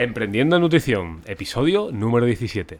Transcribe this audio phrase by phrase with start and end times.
[0.00, 2.78] Emprendiendo en Nutrición, episodio número 17.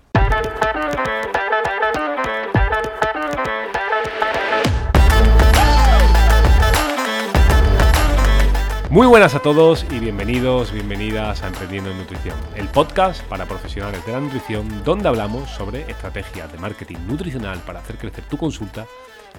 [8.89, 14.07] Muy buenas a todos y bienvenidos, bienvenidas a Emprendiendo en Nutrición, el podcast para profesionales
[14.07, 18.87] de la nutrición donde hablamos sobre estrategias de marketing nutricional para hacer crecer tu consulta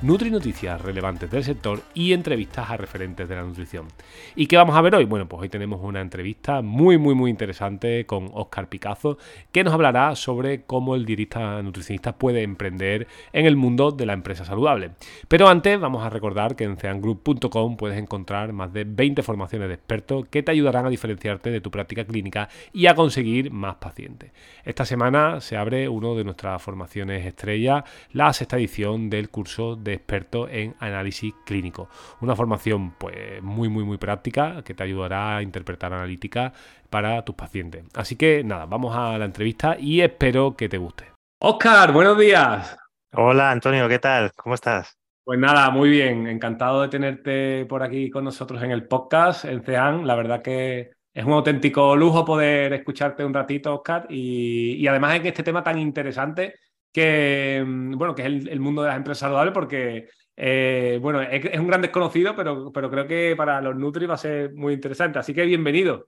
[0.02, 3.88] Nutri noticias relevantes del sector y entrevistas a referentes de la nutrición.
[4.34, 5.04] ¿Y qué vamos a ver hoy?
[5.04, 9.18] Bueno, pues hoy tenemos una entrevista muy, muy, muy interesante con Oscar Picazo,
[9.52, 14.14] que nos hablará sobre cómo el dietista nutricionista puede emprender en el mundo de la
[14.14, 14.92] empresa saludable.
[15.28, 19.74] Pero antes vamos a recordar que en ceangroup.com puedes encontrar más de 20 formaciones de
[19.74, 24.32] expertos que te ayudarán a diferenciarte de tu práctica clínica y a conseguir más pacientes.
[24.64, 27.84] Esta semana se abre uno de nuestras formaciones estrella,
[28.14, 31.90] la sexta edición del curso de experto en análisis clínico.
[32.22, 36.54] Una formación pues muy muy muy práctica que te ayudará a interpretar analítica
[36.90, 37.86] para tus pacientes.
[37.96, 41.06] Así que nada, vamos a la entrevista y espero que te guste.
[41.40, 42.78] Oscar, buenos días.
[43.14, 44.32] Hola Antonio, ¿qué tal?
[44.36, 44.98] ¿Cómo estás?
[45.24, 46.28] Pues nada, muy bien.
[46.28, 50.08] Encantado de tenerte por aquí con nosotros en el podcast, en CEAN.
[50.08, 55.16] La verdad que es un auténtico lujo poder escucharte un ratito, Oscar, y, y además
[55.16, 56.56] en este tema tan interesante
[56.92, 61.60] que, mm, bueno, que es el, mundo de las empresas saludables, porque, eh, bueno, es,
[61.60, 65.20] un gran desconocido, pero, pero creo que para los Nutri va a ser muy interesante.
[65.20, 66.08] Así que bienvenido.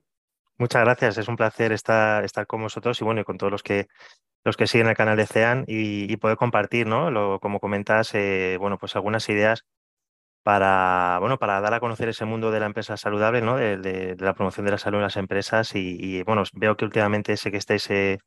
[0.58, 3.62] Muchas gracias, es un placer estar, estar con vosotros y bueno, y con todos los
[3.62, 3.88] que
[4.44, 7.38] los que siguen el canal de CEAN y, poder compartir, ¿no?
[7.40, 9.64] Como comentas, eh, bueno, pues algunas ideas
[10.42, 13.56] para, bueno, para dar a conocer ese mundo de la empresa saludable, ¿no?
[13.56, 17.50] De, la promoción de la salud en las empresas y, bueno, veo que últimamente sé
[17.50, 18.18] que estáis eh,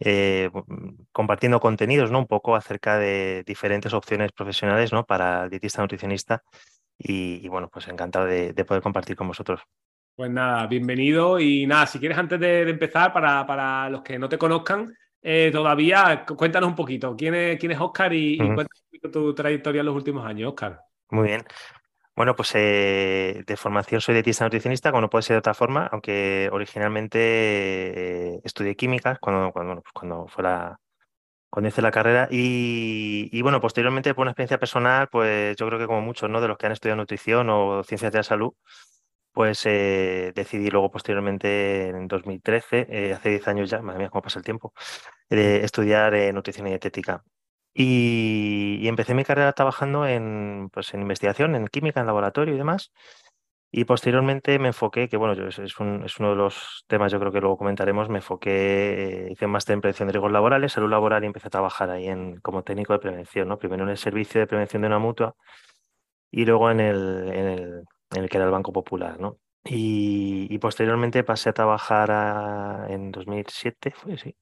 [0.00, 2.20] eh, mm, compartiendo contenidos, ¿no?
[2.20, 5.04] Un poco acerca de diferentes opciones profesionales, ¿no?
[5.04, 6.42] Para dietista nutricionista.
[6.96, 9.60] Y, bueno, pues encantado de, poder compartir con vosotros.
[10.16, 11.38] Pues nada, bienvenido.
[11.38, 15.50] Y nada, si quieres, antes de, empezar, para, para, los que no te conozcan, eh,
[15.52, 17.14] todavía cuéntanos un poquito.
[17.16, 18.82] ¿Quién es, quién es Oscar y, y cuéntanos
[19.12, 20.80] tu trayectoria en los últimos años, Oscar?
[21.10, 21.44] Muy bien.
[22.18, 25.86] Bueno, pues eh, de formación soy dietista nutricionista, como no puede ser de otra forma,
[25.92, 30.80] aunque originalmente eh, estudié química cuando, cuando, pues cuando fue la,
[31.50, 35.86] cuando hice la carrera y, bueno, posteriormente por una experiencia personal, pues yo creo que
[35.86, 36.40] como muchos ¿no?
[36.40, 38.52] de los que han estudiado nutrición o ciencias de la salud,
[39.32, 44.40] pues eh, decidí luego posteriormente en 2013, hace 10 años ya, madre mía, cómo pasa
[44.40, 44.72] el tiempo,
[45.30, 47.22] estudiar nutrición y dietética.
[47.80, 52.90] Y, empecé mi carrera trabajando en, pues, en investigación, en química, en laboratorio y demás.
[53.70, 57.40] Y posteriormente me enfoqué, que bueno, es, es, uno de los temas, yo creo que
[57.40, 61.26] luego comentaremos, me enfoqué, hice un máster en prevención de riesgos laborales, salud laboral y
[61.28, 63.58] empecé a trabajar ahí en, como técnico de prevención, ¿no?
[63.58, 65.36] Primero en el servicio de prevención de una mutua
[66.30, 69.38] y luego en el, en el, en el que era el Banco Popular, ¿no?
[69.64, 74.34] Y, y posteriormente pasé a trabajar en 2007, fue sí,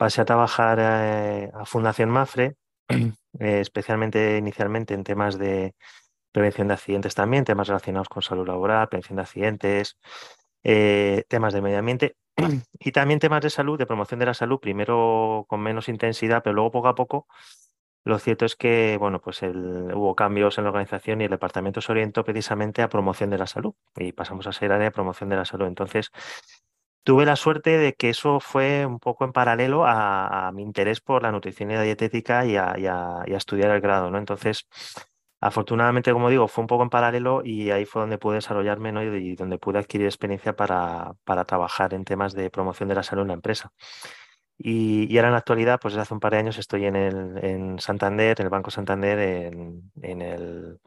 [0.00, 2.56] pasé a trabajar eh, a Fundación Mafre,
[2.88, 5.74] eh, especialmente inicialmente en temas de
[6.32, 9.98] prevención de accidentes también, temas relacionados con salud laboral, prevención de accidentes,
[10.64, 12.16] eh, temas de medio ambiente
[12.80, 16.54] y también temas de salud, de promoción de la salud, primero con menos intensidad, pero
[16.54, 17.26] luego poco a poco.
[18.02, 21.92] Lo cierto es que bueno, pues hubo cambios en la organización y el departamento se
[21.92, 25.36] orientó precisamente a promoción de la salud y pasamos a ser área de promoción de
[25.36, 25.66] la salud.
[25.66, 26.10] Entonces,
[27.04, 31.22] tuve la suerte de que eso fue un poco en paralelo a, mi interés por
[31.22, 34.18] la nutrición y la dietética y a, estudiar el grado, ¿no?
[34.18, 34.66] Entonces,
[35.40, 38.90] afortunadamente, como digo, fue un poco en paralelo y ahí fue donde pude desarrollarme.
[39.18, 41.14] Y, donde pude adquirir experiencia para,
[41.46, 43.72] trabajar en temas de promoción de la salud en la empresa.
[44.58, 47.38] Y, ahora en la actualidad, pues desde hace un par de años estoy en, el,
[47.44, 50.80] en Santander, en el Banco Santander, en, en el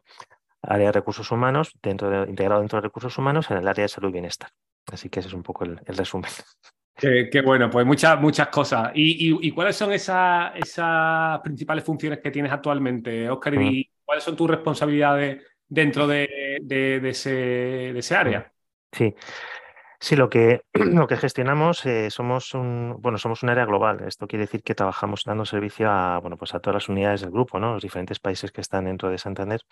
[0.62, 4.10] área de recursos humanos, dentro integrado dentro de recursos humanos, en el área de salud
[4.10, 4.50] y bienestar.
[4.92, 6.30] Así que ese es un poco el, resumen.
[6.96, 8.92] Qué, bueno, pues muchas, muchas cosas.
[8.94, 13.54] ¿Y, cuáles son esas, esas principales funciones que tienes actualmente, Oscar?
[13.60, 16.28] ¿Y cuáles son tus responsabilidades dentro de,
[17.04, 18.52] ese, de ese, área?
[18.92, 19.14] Sí.
[19.98, 24.04] Sí, lo que, lo que gestionamos eh, somos un bueno, somos un área global.
[24.06, 27.30] Esto quiere decir que trabajamos dando servicio a bueno, pues a todas las unidades del
[27.30, 27.72] grupo, ¿no?
[27.74, 29.62] Los diferentes países que están dentro de Santander.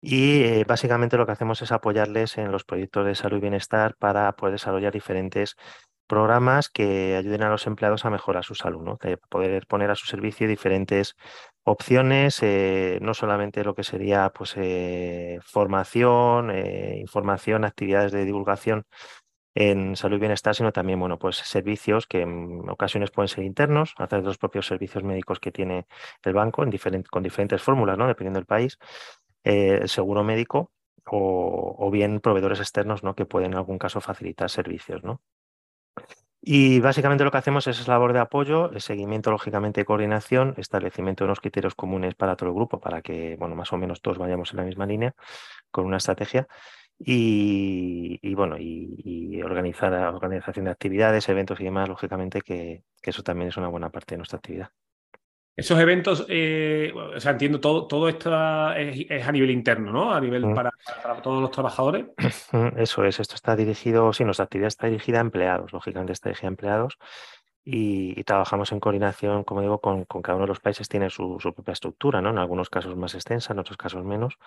[0.00, 3.96] Y eh, básicamente lo que hacemos es apoyarles en los proyectos de salud y bienestar
[3.98, 5.56] para poder desarrollar diferentes
[6.06, 8.98] programas que ayuden a los empleados a mejorar su salud, ¿no?
[9.28, 11.14] poder poner a su servicio diferentes
[11.64, 16.50] opciones, eh, no solamente lo que sería pues, eh, formación,
[16.96, 18.86] información, actividades de divulgación
[19.54, 23.94] en salud y bienestar, sino también bueno, pues, servicios que en ocasiones pueden ser internos,
[23.98, 25.86] a través de los propios servicios médicos que tiene
[26.22, 26.64] el banco,
[27.10, 28.06] con diferentes fórmulas, ¿no?
[28.06, 28.78] dependiendo del país,
[29.44, 30.72] eh, seguro médico
[31.06, 33.14] o, bien proveedores externos ¿no?
[33.14, 35.02] que pueden en algún caso facilitar servicios.
[35.02, 35.20] ¿no?
[36.42, 40.54] Y básicamente lo que hacemos es esa labor de apoyo, el seguimiento, lógicamente, de coordinación,
[40.56, 44.00] establecimiento de unos criterios comunes para todo el grupo, para que, bueno, más o menos
[44.00, 45.14] todos vayamos en la misma línea
[45.70, 46.48] con una estrategia.
[46.98, 53.56] Y, bueno, y, organizar organización de actividades, eventos y demás, lógicamente que, eso también es
[53.56, 54.70] una buena parte de nuestra actividad.
[55.56, 58.30] Esos eventos, eh, o sea, entiendo, todo, todo esto
[58.74, 60.12] es, a nivel interno, ¿no?
[60.12, 60.70] A nivel para,
[61.22, 62.06] todos los trabajadores.
[62.76, 66.48] Eso es, esto está dirigido, sí, nuestra actividad está dirigida a empleados, lógicamente está dirigida
[66.48, 66.98] a empleados
[67.64, 71.52] y, trabajamos en coordinación, como digo, con, cada uno de los países tiene su, su,
[71.52, 72.30] propia estructura, ¿no?
[72.30, 74.38] En algunos casos más extensa, en otros casos menos,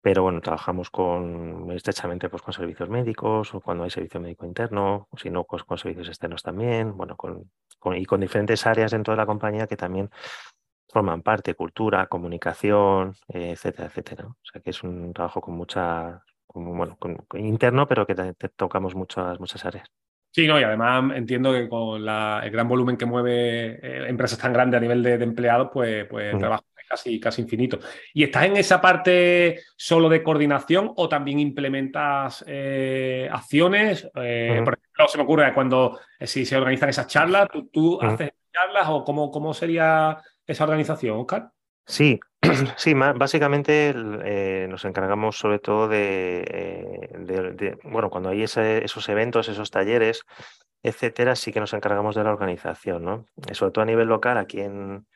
[0.00, 5.08] pero bueno, trabajamos con, estrechamente pues, con servicios médicos o cuando hay servicio médico interno,
[5.10, 7.50] o si no, pues con servicios externos también, bueno, con,
[7.96, 10.10] y con diferentes áreas dentro de la compañía que también
[10.88, 14.26] forman parte, cultura, comunicación, etcétera, etcétera.
[14.26, 16.22] O sea que es un trabajo con mucha,
[16.54, 16.96] bueno,
[17.34, 18.14] interno, pero que
[18.56, 19.88] tocamos muchas, muchas áreas.
[20.32, 24.52] Sí, no, y además entiendo que con el gran volumen que mueve eh, empresas tan
[24.52, 27.78] grandes a nivel de, empleados, pues, pues el trabajo casi, casi infinito.
[28.14, 34.08] ¿Y estás en esa parte solo de coordinación o también implementas eh, acciones?
[34.14, 38.86] Eh, por ejemplo, se me ocurre cuando si se organizan esas charlas, ¿tú, haces charlas
[38.88, 41.50] o cómo, cómo sería esa organización, Oscar?
[41.86, 42.18] Sí,
[42.76, 43.94] sí, básicamente
[44.24, 50.22] eh, nos encargamos sobre todo de, eh, bueno, cuando hay esos eventos, esos talleres,
[50.82, 53.26] etcétera, sí que nos encargamos de la organización, ¿no?
[53.52, 55.06] Sobre todo a nivel local, aquí en,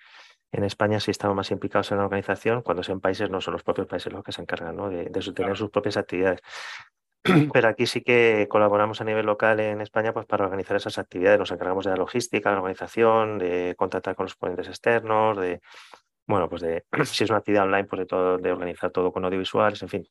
[0.53, 3.63] en España sí estamos más implicados en la organización, cuando son países no son los
[3.63, 4.91] propios países los que se encargan, ¿no?
[4.91, 6.41] De, tener sus propias actividades.
[7.53, 11.39] Pero aquí sí que colaboramos a nivel local en España pues, para organizar esas actividades.
[11.39, 15.61] Nos encargamos de la logística, la organización, de contactar con los ponentes externos, de
[16.27, 19.25] bueno, pues de si es una actividad online, pues de todo, de organizar todo con
[19.25, 20.09] audiovisuales, en fin.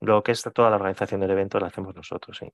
[0.00, 2.50] Lo que es toda la organización del evento la hacemos nosotros, sí.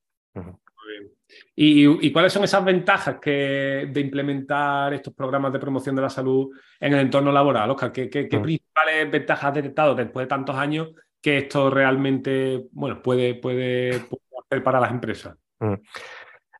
[1.55, 6.49] ¿Y, cuáles son esas ventajas que, de implementar estos programas de promoción de la salud
[6.81, 7.93] en el entorno laboral, Oscar?
[7.93, 10.91] ¿Qué, principales ventajas has detectado después de tantos años
[11.21, 15.37] que esto realmente bueno, puede, puede, hacer para las empresas?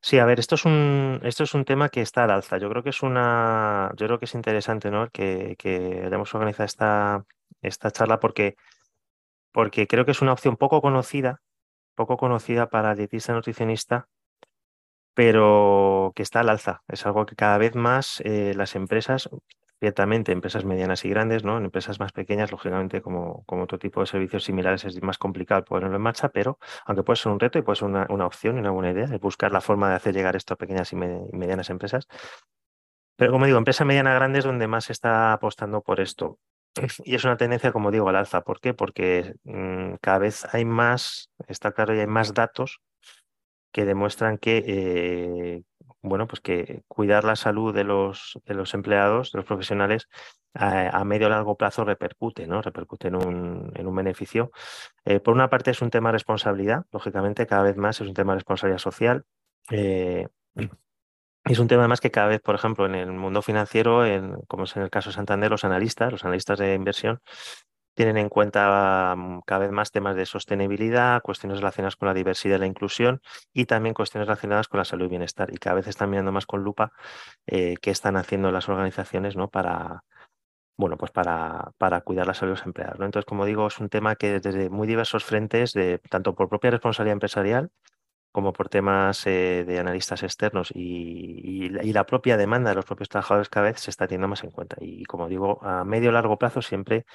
[0.01, 2.59] Sí, a ver, esto es un, esto es un tema que está al alza.
[2.59, 5.11] Yo creo que es una, yo creo que es interesante, ¿no?
[5.11, 7.25] Que, que hayamos organizado esta,
[7.61, 8.57] esta charla porque,
[9.57, 11.41] porque creo que es una opción poco conocida,
[11.95, 14.07] poco conocida para dietista nutricionista,
[15.15, 16.83] pero que está al alza.
[16.89, 19.31] Es algo que cada vez más eh, las empresas
[19.79, 21.59] Ciertamente, empresas medianas y grandes, ¿no?
[21.59, 25.65] En empresas más pequeñas, lógicamente, como, como otro tipo de servicios similares, es más complicado
[25.65, 28.57] ponerlo en marcha, pero aunque puede ser un reto y puede ser una, una opción
[28.57, 30.97] y una buena idea, es buscar la forma de hacer llegar esto a pequeñas y,
[30.97, 32.09] medianas empresas.
[33.17, 36.39] Pero como digo, empresa mediana grande es donde más se está apostando por esto.
[37.05, 38.43] Y es una tendencia, como digo, al alza.
[38.43, 38.75] ¿Por qué?
[38.75, 42.81] Porque mm, cada vez hay más, está claro, y hay más datos
[43.73, 45.63] que demuestran que, eh,
[46.03, 50.09] bueno, pues que cuidar la salud de los, de los empleados, de los profesionales,
[50.55, 52.63] a, medio o largo plazo repercute, ¿no?
[52.63, 54.51] Repercute en un, en un beneficio.
[55.05, 58.15] Eh, por una parte es un tema de responsabilidad, lógicamente, cada vez más es un
[58.15, 59.25] tema de responsabilidad social.
[59.71, 60.29] Eh,
[61.47, 64.65] es un tema además que cada vez, por ejemplo, en el mundo financiero, en, como
[64.65, 67.21] es en el caso de Santander, los analistas, los analistas de inversión,
[67.95, 72.57] tienen en cuenta mm, cada vez más temas de sostenibilidad, cuestiones relacionadas con la diversidad
[72.57, 73.21] y la inclusión
[73.53, 75.53] y también cuestiones relacionadas con la salud y bienestar.
[75.53, 76.93] Y cada vez están mirando más con lupa
[77.47, 79.49] eh, qué están haciendo las organizaciones ¿no?
[79.49, 80.05] para,
[80.77, 82.99] bueno, pues para, para cuidar la salud de los empleados.
[82.99, 83.07] ¿no?
[83.07, 86.71] Entonces, como digo, es un tema que desde muy diversos frentes, de, tanto por propia
[86.73, 87.71] responsabilidad empresarial,
[88.37, 93.49] como por temas eh, de analistas externos y, la propia demanda de los propios trabajadores
[93.49, 94.77] cada vez se está teniendo más en cuenta.
[94.79, 97.07] Y como digo, a medio largo plazo siempre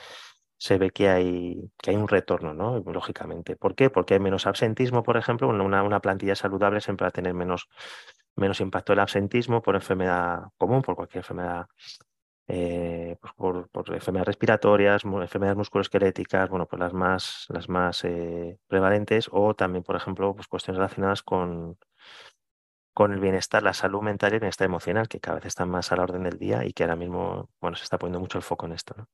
[0.57, 2.79] se ve que hay, que hay un retorno, ¿no?
[2.79, 3.55] Lógicamente.
[3.55, 3.91] ¿Por qué?
[3.91, 5.47] Porque hay menos absentismo, por ejemplo.
[5.49, 7.69] Una, plantilla saludable siempre va a tener menos,
[8.35, 11.67] menos impacto el absentismo por enfermedad común, por cualquier enfermedad,
[12.53, 18.57] eh, pues por, por, enfermedades respiratorias, enfermedades musculoesqueléticas, bueno, pues las más, las más eh,
[18.67, 21.77] prevalentes, o también, por ejemplo, pues cuestiones relacionadas con,
[22.93, 25.93] con el bienestar, la salud mental y el bienestar emocional, que cada vez están más
[25.93, 28.43] a la orden del día y que ahora mismo, bueno, se está poniendo mucho el
[28.43, 29.07] foco en esto, ¿no?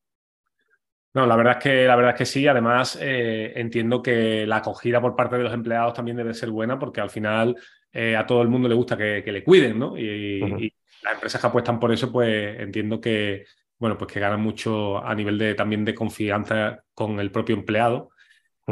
[1.13, 2.47] No, la verdad es que, la verdad es que sí.
[2.47, 6.77] Además, eh, entiendo que la acogida por parte de los empleados también debe ser buena
[6.77, 7.55] porque al final
[7.91, 9.97] eh, a todo el mundo le gusta que, le cuiden, ¿no?
[9.97, 10.73] Y,
[11.03, 13.45] las empresas que apuestan por eso, pues entiendo que,
[13.77, 18.09] bueno, pues que ganan mucho a nivel de también de confianza con el propio empleado.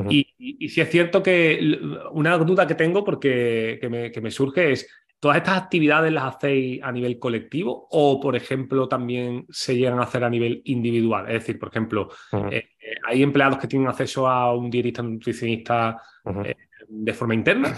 [0.10, 1.80] y, y, sí es cierto que
[2.12, 4.88] una duda que tengo porque que me surge es
[5.26, 10.04] ¿Todas estas actividades las hacéis a nivel colectivo o, por ejemplo, también se llegan a
[10.04, 11.26] hacer a nivel individual?
[11.28, 12.10] Es decir, por ejemplo,
[12.52, 16.00] eh, eh, ¿hay empleados que tienen acceso a un dietista nutricionista
[16.44, 16.56] eh,
[16.88, 17.76] de forma interna?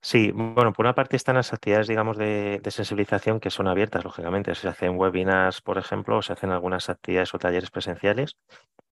[0.00, 4.54] Sí, bueno, por una parte están las actividades, digamos, de, sensibilización que son abiertas, lógicamente.
[4.54, 8.36] Se hacen webinars, por ejemplo, o se hacen algunas actividades o talleres presenciales.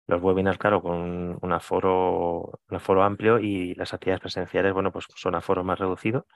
[0.08, 5.06] Los webinars, claro, con un aforo, un aforo amplio y las actividades presenciales, bueno, pues
[5.14, 6.26] son aforo más reducido.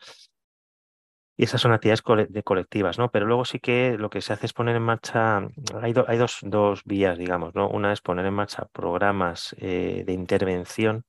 [1.37, 3.11] Y esas son actividades de colectivas, ¿no?
[3.11, 5.38] Pero luego sí que lo que se hace es poner en marcha,
[5.81, 7.69] hay, hay dos, dos, vías, digamos, ¿no?
[7.69, 11.04] Una es poner en marcha programas eh, de intervención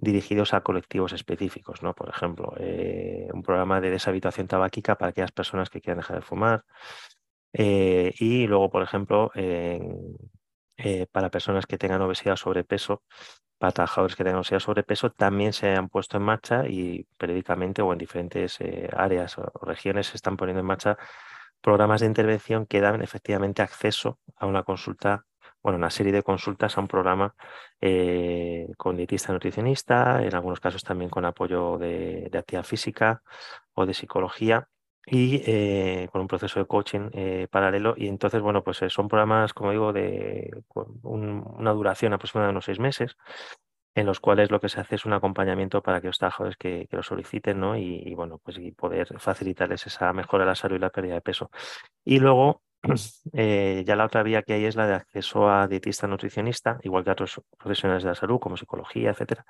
[0.00, 1.94] dirigidos a colectivos específicos, ¿no?
[1.94, 6.22] Por ejemplo, eh, un programa de deshabituación tabáquica para aquellas personas que quieran dejar de
[6.22, 6.64] fumar.
[7.52, 9.30] Eh, y luego, por ejemplo,
[11.12, 13.02] para personas que tengan obesidad o sobrepeso,
[13.58, 17.82] para trabajadores que tengan obesidad o sobrepeso, también se han puesto en marcha y periódicamente
[17.82, 18.58] o en diferentes
[18.96, 20.96] áreas o regiones se están poniendo en marcha
[21.60, 25.24] programas de intervención que dan efectivamente acceso a una consulta
[25.62, 27.34] bueno, una serie de consultas a un programa
[27.80, 33.22] eh, con dietista nutricionista, en algunos casos también con apoyo de, actividad física
[33.74, 34.68] o de psicología
[35.06, 37.94] y eh, con un proceso de coaching eh, paralelo.
[37.96, 40.50] Y entonces, bueno, pues son programas, como digo, de
[41.02, 43.16] una duración aproximada de unos seis meses
[43.94, 46.96] en los cuales lo que se hace es un acompañamiento para aquellos trabajadores que, que
[46.96, 47.76] lo soliciten, ¿no?
[47.76, 51.14] Y, y, bueno, pues y poder facilitarles esa mejora de la salud y la pérdida
[51.14, 51.50] de peso.
[52.04, 52.62] Y luego
[53.32, 57.04] eh, ya la otra vía que hay es la de acceso a dietista nutricionista, igual
[57.04, 59.44] que a otros profesionales de la salud, como psicología, etcétera,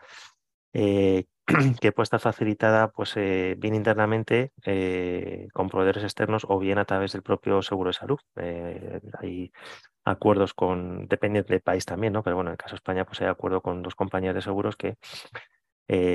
[0.72, 1.24] eh,
[1.80, 4.52] que puede estar facilitada pues, eh, bien internamente
[5.52, 8.18] con proveedores externos o bien a través del propio seguro de salud.
[9.20, 9.52] hay
[10.04, 12.22] acuerdos con, depende del país también, ¿no?
[12.22, 14.76] Pero bueno, en el caso de España, pues hay acuerdo con dos compañías de seguros
[14.76, 14.96] que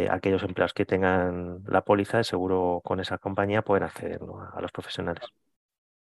[0.09, 4.19] aquellos empleados que tengan la póliza de seguro con esa compañía pueden acceder
[4.53, 5.23] a los profesionales.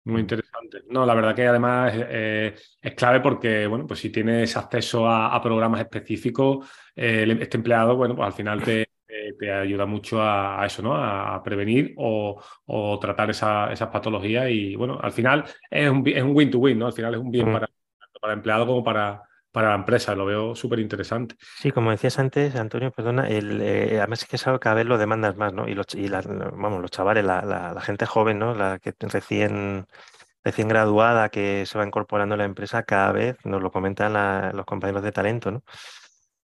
[0.06, 0.49] Muy interesante.
[0.90, 5.42] No, la verdad que además eh, es clave porque, bueno, pues si tienes acceso a,
[5.42, 8.90] programas específicos, eh, este empleado, bueno, pues al final te,
[9.40, 10.96] te ayuda mucho a, eso, ¿no?
[10.96, 12.42] A, prevenir o,
[13.02, 16.04] tratar esa, esas patologías y, bueno, al final es un
[16.36, 16.88] win-to-win, ¿no?
[16.88, 20.14] Al final es un bien para, tanto para el empleado como para, para la empresa,
[20.14, 21.36] lo veo súper interesante.
[21.40, 24.98] Sí, como decías antes, Antonio, perdona, el, eh, además es que sabe cada vez lo
[24.98, 25.68] demandas más, ¿no?
[25.68, 28.54] Y los, y vamos, los chavales, la, la, gente joven, ¿no?
[28.54, 29.88] La que recién,
[30.44, 34.14] recién graduada, que se va incorporando a la empresa, cada vez, nos lo comentan
[34.56, 35.64] los compañeros de talento, ¿no?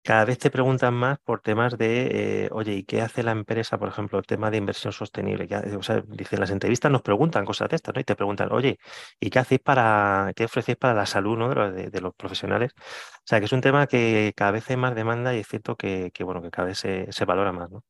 [0.04, 3.78] cada vez te preguntan más por temas de, eh, oye, ¿y qué hace la empresa,
[3.80, 5.48] por ejemplo, el tema de inversión sostenible?
[5.78, 8.02] o sea, dicen las entrevistas, nos preguntan cosas de estas, ¿no?
[8.02, 8.78] Y te preguntan, oye,
[9.20, 11.50] ¿y qué hacéis para, qué ofrecéis para la salud ¿no?
[11.50, 12.74] de, los, profesionales?
[12.76, 15.76] O sea, que es un tema que cada vez hay más demanda y es cierto
[15.78, 17.84] que, bueno, que cada vez se, se valora más, ¿no?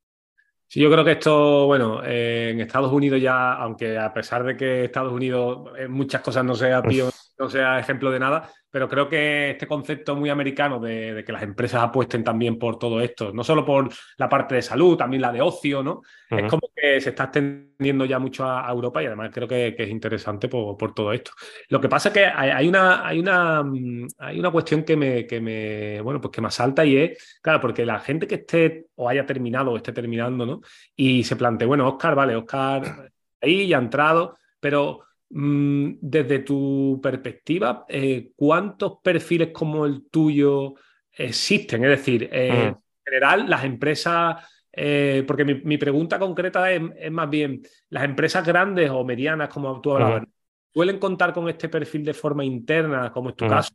[0.73, 4.85] Sí, yo creo que esto, bueno, en Estados Unidos ya, aunque a pesar de que
[4.85, 9.07] Estados Unidos en muchas cosas no sea pío, no sea ejemplo de nada, pero creo
[9.07, 13.43] que este concepto muy americano de, que las empresas apuesten también por todo esto, no
[13.43, 13.87] solo por
[14.17, 16.01] la parte de salud, también la de ocio, ¿no?
[16.27, 19.89] Es como que se está extendiendo ya mucho a, Europa y además creo que, es
[19.89, 21.33] interesante por, todo esto.
[21.69, 25.27] Lo que pasa es que hay, una, hay, una, mm, hay una cuestión que me,
[25.27, 28.87] que me, bueno, pues que me asalta y es, claro, porque la gente que esté
[28.95, 30.61] o haya terminado o esté terminando, ¿no?
[30.95, 37.85] Y se plantea, bueno, Oscar, vale, Oscar ahí ya ha entrado, pero desde tu perspectiva,
[37.87, 40.75] eh, ¿cuántos perfiles como el tuyo
[41.11, 41.83] existen?
[41.85, 47.61] Es decir, eh, en general, las empresas, eh, porque mi, pregunta concreta es, más bien,
[47.89, 50.23] ¿las empresas grandes o medianas, como tú hablabas,
[50.71, 53.73] suelen contar con este perfil de forma interna, como es tu caso,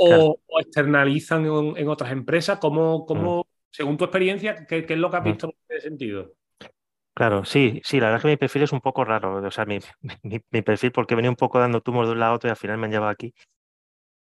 [0.00, 2.58] o, externalizan en, otras empresas?
[2.58, 6.34] ¿Cómo, cómo según tu experiencia, ¿qué, es lo que has visto en ese sentido?
[7.18, 9.64] Claro, sí, sí, la verdad es que mi perfil es un poco raro, o sea,
[9.64, 9.80] mi,
[10.52, 12.56] mi, perfil, porque venía un poco dando tumor de un lado a otro y al
[12.56, 13.34] final me han llevado aquí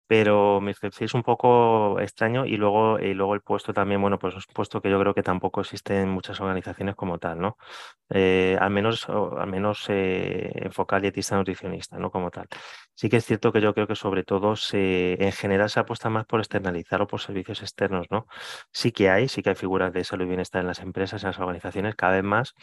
[0.08, 4.36] pero me es un poco extraño y luego, y luego el puesto también, bueno, pues
[4.36, 7.58] es un puesto que yo creo que tampoco existe en muchas organizaciones como tal, ¿no?
[8.10, 12.12] Eh, al menos, al menos eh, enfocar dietista nutricionista, ¿no?
[12.12, 12.48] Como tal.
[12.94, 16.10] Sí que es cierto que yo creo que sobre todo se, en general se apuesta
[16.10, 18.28] más por externalizar o por servicios externos, ¿no?
[18.72, 21.30] Sí que hay, sí que hay figuras de salud y bienestar en las empresas, en
[21.30, 22.54] las organizaciones, cada vez más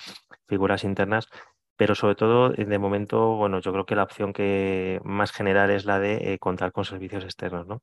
[0.47, 1.29] figuras internas,
[1.76, 5.71] pero sobre todo, eh, de momento, bueno, yo creo que la opción que más general
[5.71, 7.83] es la de eh, contar con servicios externos, ¿no?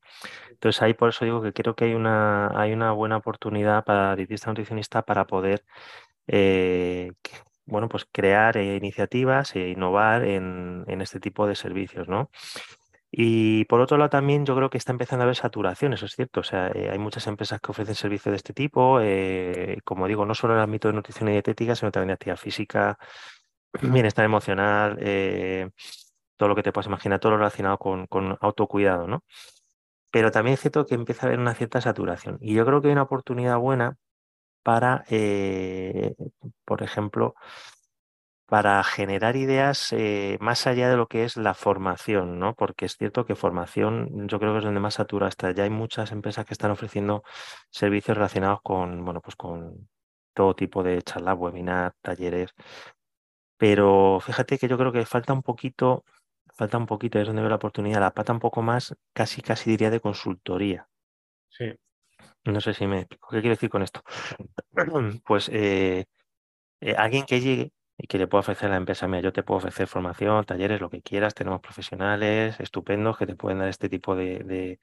[0.52, 4.16] Entonces ahí por eso digo que creo que hay una, hay una buena oportunidad para
[4.16, 5.64] dietista nutricionista para poder,
[6.28, 7.12] eh,
[7.66, 12.30] bueno, pues crear iniciativas e innovar en, este tipo de servicios, ¿no?
[13.12, 16.14] Y por otro lado también yo creo que está empezando a haber saturación, eso es
[16.16, 16.42] cierto.
[16.42, 19.00] O sea, hay muchas empresas que ofrecen servicios de este tipo,
[19.84, 22.38] como digo, no solo en el ámbito de nutrición y dietética, sino también de actividad
[22.38, 22.98] física,
[23.82, 25.70] bienestar emocional, eh,
[26.38, 28.08] todo lo que te puedas imaginar, todo lo relacionado con,
[28.42, 29.24] autocuidado, ¿no?
[30.12, 32.38] Pero también es cierto que empieza a haber una cierta saturación.
[32.42, 33.98] Y yo creo que hay una oportunidad buena
[34.64, 36.16] para, eh,
[36.66, 37.36] por ejemplo,
[38.50, 42.56] para generar ideas eh, más allá de lo que es la formación, ¿no?
[42.56, 45.52] Porque es cierto que formación yo creo que es donde más satura está.
[45.52, 47.24] Ya hay muchas empresas que están ofreciendo
[47.70, 49.88] servicios relacionados con, bueno, pues con
[50.34, 52.52] todo tipo de charlas, webinars, talleres.
[53.60, 56.06] Pero fíjate que yo creo que falta un poquito,
[56.56, 59.70] falta un poquito, es donde veo la oportunidad, la pata un poco más, casi, casi
[59.70, 60.88] diría de consultoría.
[61.50, 61.76] Sí.
[62.46, 63.28] No sé si me explico.
[63.30, 64.02] ¿Qué quiero decir con esto?
[65.26, 66.06] Pues eh,
[66.82, 69.44] eh, alguien que llegue y que le pueda ofrecer a la empresa, mira, yo te
[69.44, 73.90] puedo ofrecer formación, talleres, lo que quieras, tenemos profesionales estupendos que te pueden dar este
[73.90, 74.80] tipo de, de,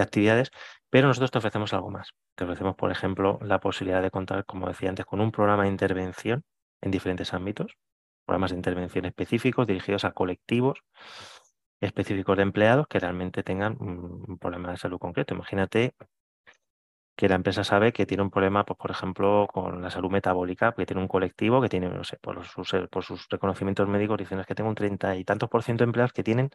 [0.00, 0.52] actividades,
[0.90, 2.12] pero nosotros te ofrecemos algo más.
[2.36, 5.70] Te ofrecemos, por ejemplo, la posibilidad de contar, como decía antes, con un programa de
[5.70, 6.44] intervención
[6.80, 7.76] en diferentes ámbitos,
[8.24, 10.82] programas de intervención específicos dirigidos a colectivos
[11.80, 15.34] específicos de empleados que realmente tengan un problema de salud concreto.
[15.34, 15.94] Imagínate
[17.16, 20.72] que la empresa sabe que tiene un problema, pues, por ejemplo, con la salud metabólica,
[20.72, 24.18] que tiene un colectivo que tiene, no sé, por sus, eh, por sus reconocimientos médicos,
[24.18, 26.50] dicen que tengo un treinta y tantos por ciento de empleados que tienen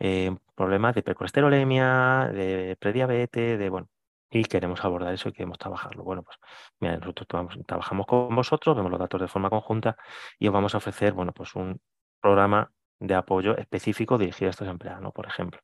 [0.00, 3.88] eh, problemas de hipercolesterolemia, de prediabetes, de, bueno,
[4.30, 6.04] y queremos abordar eso y queremos trabajarlo.
[6.04, 6.38] Bueno, pues
[6.78, 7.26] mira, nosotros
[7.66, 9.96] trabajamos con vosotros, vemos los datos de forma conjunta
[10.38, 11.80] y os vamos a ofrecer, bueno, pues un
[12.20, 12.70] programa
[13.00, 15.12] de apoyo específico dirigido a estos empleados, ¿no?
[15.12, 15.60] Por ejemplo.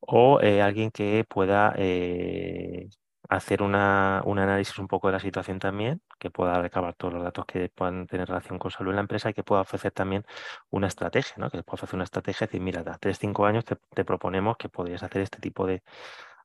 [0.00, 2.88] O eh, alguien que pueda eh,
[3.28, 7.22] hacer una, un análisis un poco de la situación también, que pueda recabar todos los
[7.22, 10.24] datos que puedan tener relación con salud en la empresa y que pueda ofrecer también
[10.70, 11.50] una estrategia, ¿no?
[11.50, 14.56] Que pueda ofrecer una estrategia y decir, mira, a 3, 5 años te, te proponemos
[14.56, 15.82] que podrías hacer este tipo de,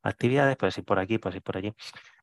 [0.06, 1.74] actividades, puedes ir por aquí, puedes ir por allí.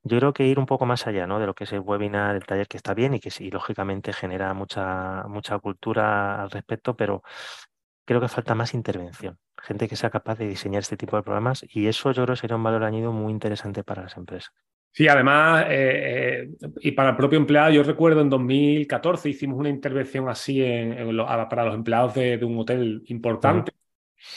[0.02, 1.38] Yo creo que ir un poco más allá ¿no?
[1.38, 4.12] de lo que es el webinar, el taller que está bien y que sí, lógicamente
[4.12, 7.22] genera mucha, mucha cultura al respecto, pero
[8.04, 9.38] creo que falta más intervención.
[9.58, 12.40] Gente que sea capaz de diseñar este tipo de programas y eso yo creo que
[12.40, 14.52] sería un valor añadido muy interesante para las empresas.
[14.94, 19.70] Sí, además, eh, eh, y para el propio empleado, yo recuerdo en 2014 hicimos una
[19.70, 21.16] intervención así en,
[21.48, 23.72] para los empleados de, un hotel importante.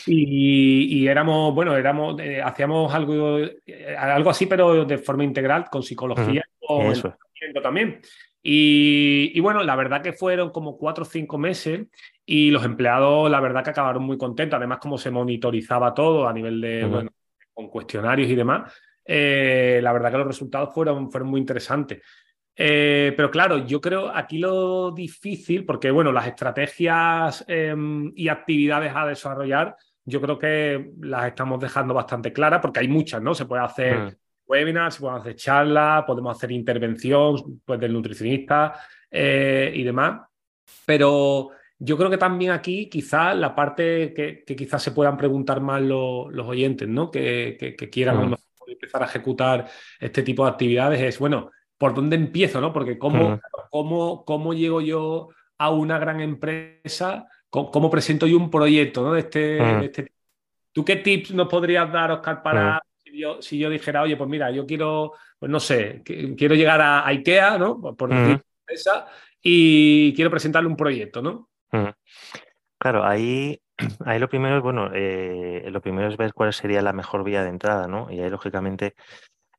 [0.05, 5.83] Y, éramos, bueno, éramos, eh, hacíamos algo, eh, algo así, pero de forma integral, con
[5.83, 8.01] psicología y también.
[8.48, 11.87] Y, bueno, la verdad que fueron como cuatro o cinco meses
[12.25, 14.57] y los empleados, la verdad que acabaron muy contentos.
[14.57, 17.09] Además, como se monitorizaba todo a nivel de, bueno,
[17.53, 18.71] con cuestionarios y demás,
[19.03, 22.01] eh, la verdad que los resultados fueron, fueron muy interesantes.
[22.57, 28.94] Eh, pero claro, yo creo aquí lo difícil, porque bueno, las estrategias em, y actividades
[28.96, 33.35] a desarrollar, yo creo que las estamos dejando bastante claras, porque hay muchas, ¿no?
[33.35, 34.11] Se puede hacer mm.
[34.48, 38.79] webinars, se pueden hacer charlas, podemos hacer intervención pues, del nutricionista
[39.11, 40.22] eh, y demás.
[40.85, 45.81] Pero yo creo que también aquí quizás la parte que, quizás se puedan preguntar más
[45.81, 47.11] los, oyentes, ¿no?
[47.11, 48.35] Que, quieran mm.
[48.68, 49.68] empezar a ejecutar
[50.00, 52.72] este tipo de actividades es, bueno, por dónde empiezo, ¿no?
[52.72, 59.03] Porque cómo, cómo, cómo llego yo a una gran empresa, cómo, presento yo un proyecto,
[59.03, 59.14] ¿no?
[59.14, 60.11] De este, este...
[60.72, 64.29] ¿Tú qué tips nos podrías dar, Oscar, para si, yo, si, yo, dijera, oye, pues
[64.29, 67.79] mira, yo quiero, pues no sé, quiero llegar a, IKEA, ¿no?
[67.79, 69.07] Por decir empresa,
[69.42, 71.50] y quiero presentarle un proyecto, ¿no?
[72.77, 73.59] Claro, ahí,
[74.05, 77.44] ahí lo primero es, bueno, eh, lo primero es ver cuál sería la mejor vía
[77.44, 78.11] de entrada, ¿no?
[78.11, 78.96] Y ahí, lógicamente,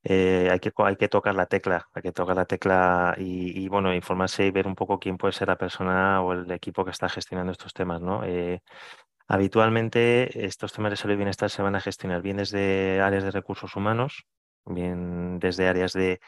[0.08, 3.92] eh, hay, que, hay que tocar la tecla, hay que tocar la tecla y, bueno,
[3.92, 7.08] informarse y ver un poco quién puede ser la persona o el equipo que está
[7.08, 8.22] gestionando estos temas, ¿no?
[8.24, 8.60] Eh,
[9.26, 13.32] habitualmente estos temas de salud y bienestar se van a gestionar bien desde áreas de
[13.32, 14.26] recursos humanos,
[14.64, 16.20] bien desde áreas de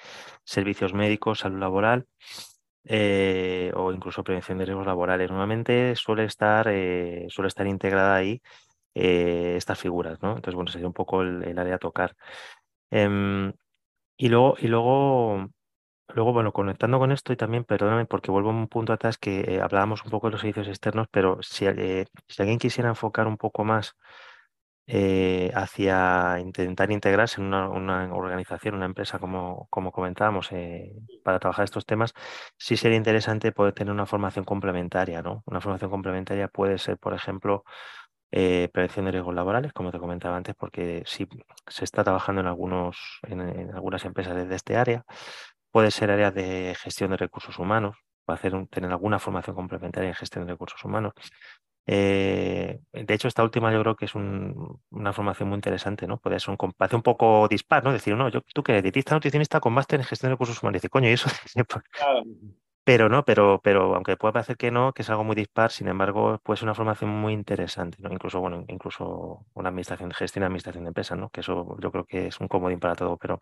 [0.45, 2.07] servicios médicos, salud laboral
[2.85, 5.31] eh, o incluso prevención de riesgos laborales.
[5.31, 6.65] Normalmente suele estar,
[7.29, 8.43] suele estar integrada ahí
[8.93, 10.31] estas figuras, ¿no?
[10.31, 12.17] Entonces, bueno, sería un poco el, área a tocar.
[12.91, 13.53] Em,
[14.19, 15.49] y luego, y luego,
[16.09, 19.41] luego, bueno, conectando con esto y también, perdóname, porque vuelvo a un punto atrás que
[19.43, 23.29] eh, hablábamos un poco de los servicios externos, pero si, eh, si alguien quisiera enfocar
[23.29, 23.95] un poco más
[24.87, 30.51] eh, hacia intentar integrarse en una, organización, una empresa, como, como comentábamos,
[31.23, 32.15] para trabajar estos temas,
[32.57, 35.43] sí sería interesante poder tener una formación complementaria, ¿no?
[35.47, 37.65] Una formación complementaria puede ser, por ejemplo,
[38.31, 41.27] eh, prevención de riesgos laborales, como te comentaba antes, porque si
[41.67, 45.05] se está trabajando en, algunos, en, algunas empresas desde este área.
[45.71, 47.97] Puede ser áreas de gestión de recursos humanos,
[48.29, 51.13] va a hacer tener alguna formación complementaria en gestión de recursos humanos.
[51.87, 56.19] Eh, de hecho, esta última yo creo que es una formación muy interesante, ¿no?
[56.19, 57.93] Puede ser un, parece un poco dispar, ¿no?
[57.93, 60.83] Decir, no, yo, tú que eres dietista nutricionista con máster en gestión de recursos humanos.
[60.83, 61.31] Dice, coño, y eso.
[62.89, 65.89] Pero no, pero, pero aunque pueda parecer que no, que es algo muy dispar, sin
[65.89, 68.11] embargo, puede ser una formación muy interesante, ¿no?
[68.11, 71.29] Incluso, bueno, incluso una administración de gestión, administración de empresas, ¿no?
[71.29, 73.41] Que eso yo creo que es un comodín para todo, pero,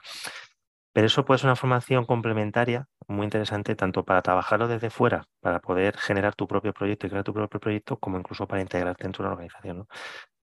[0.93, 5.61] Pero eso puede ser una formación complementaria muy interesante tanto para trabajarlo desde fuera, para
[5.61, 9.23] poder generar tu propio proyecto y crear tu propio proyecto, como incluso para integrarte dentro
[9.23, 9.79] de una organización.
[9.79, 9.87] ¿no?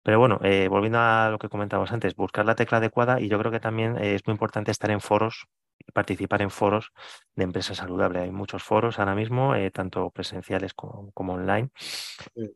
[0.03, 3.39] Pero bueno, eh, volviendo a lo que comentábamos antes, buscar la tecla adecuada y yo
[3.39, 5.47] creo que también eh, es muy importante estar en foros
[5.93, 6.93] participar en foros
[7.35, 8.21] de empresa saludable.
[8.21, 11.71] Hay muchos foros ahora mismo, eh, tanto presenciales como, online,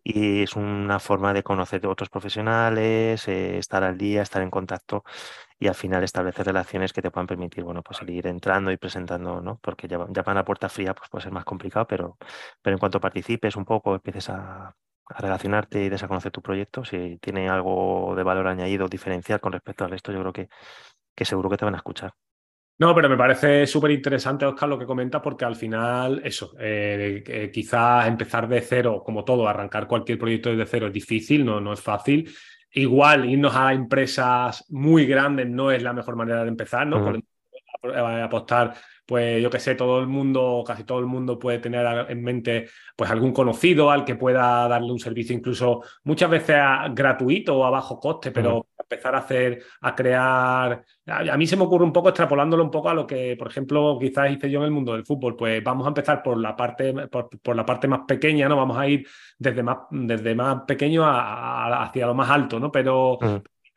[0.05, 5.05] y es una forma de conocer a otros profesionales, estar al día, estar en contacto
[5.59, 9.41] y al final establecer relaciones que te puedan permitir, bueno, pues ir entrando y presentando,
[9.41, 9.59] ¿no?
[9.63, 12.19] Porque ya, ya para la puerta fría pues puede ser más complicado, pero,
[12.63, 16.43] pero en cuanto participes un poco, empieces a, a relacionarte y des a conocer tu
[16.43, 20.49] proyecto, si tiene algo de valor añadido diferencial con respecto al resto, yo creo que,
[21.15, 22.15] que seguro que te van a escuchar.
[22.79, 27.51] No, pero me parece súper interesante, Oscar, lo que comentas, porque al final, eso, eh,
[27.53, 31.73] quizás empezar de cero, como todo, arrancar cualquier proyecto desde cero es difícil, no, no
[31.73, 32.31] es fácil.
[32.73, 37.15] Igual irnos a empresas muy grandes no es la mejor manera de empezar, ¿no?
[38.23, 38.75] apostar
[39.07, 42.69] pues yo que sé, todo el mundo, casi todo el mundo puede tener en mente
[42.97, 46.57] pues algún conocido al que pueda darle un servicio incluso muchas veces
[46.91, 51.65] gratuito o a bajo coste, pero empezar a hacer, a crear, a, mí se me
[51.65, 54.67] ocurre un poco extrapolándolo un poco a lo que, por ejemplo, quizás hice yo en
[54.67, 58.01] el mundo del fútbol, pues vamos a empezar por la parte, por, la parte más
[58.07, 58.57] pequeña, ¿no?
[58.57, 59.07] Vamos a ir
[59.39, 62.71] desde más, desde más pequeño hacia lo más alto, ¿no?
[62.71, 63.19] Pero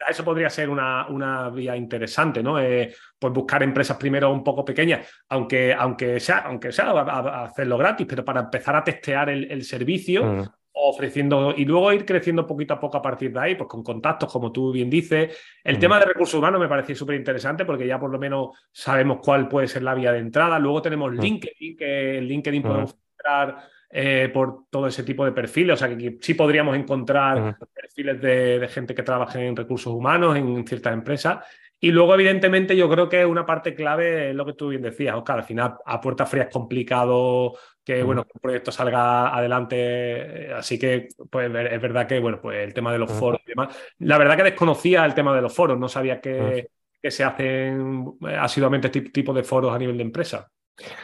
[0.07, 2.59] eso podría ser una, una vía interesante, ¿no?
[2.59, 7.77] Eh, pues buscar empresas primero un poco pequeñas, aunque, aunque sea, aunque sea a, hacerlo
[7.77, 10.23] gratis, pero para empezar a testear el, servicio.
[10.23, 10.43] Mm.
[10.81, 14.31] ofreciendo y luego ir creciendo poquito a poco a partir de ahí, pues con contactos,
[14.31, 15.37] como tú bien dices.
[15.63, 15.79] El mm.
[15.79, 19.49] tema de recursos humanos me parece súper interesante porque ya por lo menos sabemos cuál
[19.49, 20.57] puede ser la vía de entrada.
[20.57, 21.19] Luego tenemos mm.
[21.19, 23.57] LinkedIn, que en LinkedIn podemos entrar
[23.91, 25.73] eh, por todo ese tipo de perfiles.
[25.73, 30.65] O sea, que sí podríamos encontrar perfiles de, gente que trabaje en recursos humanos en
[30.67, 31.39] ciertas empresas.
[31.81, 35.15] Y luego, evidentemente, yo creo que una parte clave es lo que tú bien decías,
[35.15, 35.39] Oscar.
[35.39, 40.53] Al final, a puerta fría es complicado que, bueno, que un proyecto salga adelante.
[40.53, 43.75] Así que, pues, es verdad que, bueno, pues el tema de los foros y demás.
[43.99, 45.79] La verdad que desconocía el tema de los foros.
[45.79, 46.69] No sabía que,
[47.01, 50.51] que se hacen asiduamente este tipo de foros a nivel de empresa.